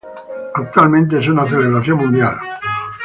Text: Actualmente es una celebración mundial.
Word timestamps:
Actualmente 0.55 1.19
es 1.19 1.27
una 1.29 1.45
celebración 1.47 1.97
mundial. 1.99 2.35